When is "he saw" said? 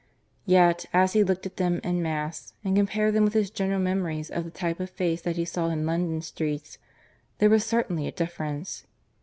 5.35-5.67